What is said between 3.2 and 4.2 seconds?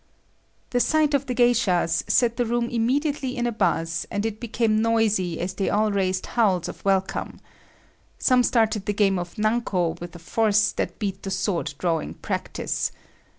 in a buzz